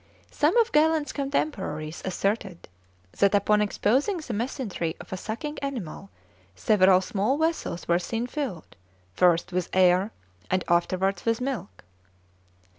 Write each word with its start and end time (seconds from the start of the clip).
Some 0.31 0.57
of 0.57 0.71
Galen's 0.71 1.11
contemporaries 1.11 2.01
asserted 2.03 2.67
that 3.19 3.35
upon 3.35 3.61
exposing 3.61 4.17
the 4.17 4.33
mesentery 4.33 4.95
of 4.99 5.13
a 5.13 5.15
sucking 5.15 5.59
animal 5.59 6.09
several 6.55 7.01
small 7.01 7.37
vessels 7.37 7.87
were 7.87 7.99
seen 7.99 8.25
filled 8.25 8.75
first 9.13 9.51
with 9.53 9.69
air, 9.73 10.11
and 10.49 10.63
afterwards 10.67 11.23
with 11.23 11.39
milk. 11.39 11.83